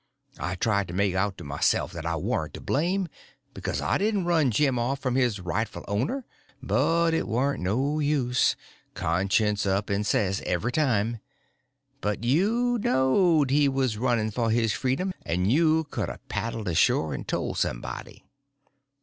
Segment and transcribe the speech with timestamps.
[0.39, 3.07] I tried to make out to myself that I warn't to blame,
[3.53, 6.25] because I didn't run Jim off from his rightful owner;
[6.59, 8.55] but it warn't no use,
[8.95, 11.19] conscience up and says, every time,
[11.99, 17.13] "But you knowed he was running for his freedom, and you could a paddled ashore
[17.13, 18.25] and told somebody."